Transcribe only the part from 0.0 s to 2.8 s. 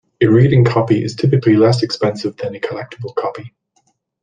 A reading copy is typically less expensive than a